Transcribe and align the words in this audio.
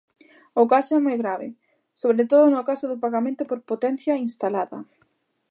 O 0.61 0.63
caso 0.73 0.91
é 0.97 0.99
"moi 1.05 1.15
grave", 1.23 1.47
sobre 2.01 2.23
todo 2.31 2.45
no 2.55 2.61
caso 2.69 2.85
do 2.91 3.01
pagamento 3.03 3.43
por 3.49 3.59
potencia 3.71 4.21
instalada. 4.27 4.77